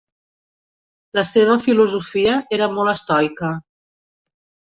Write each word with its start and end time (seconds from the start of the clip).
La 1.17 1.23
seva 1.31 1.57
filosofia 1.65 2.39
era 2.59 2.71
molt 2.77 2.93
estoica. 2.95 3.51